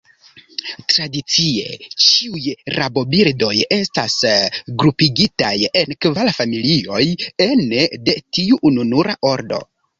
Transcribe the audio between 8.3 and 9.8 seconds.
tiu ununura ordo.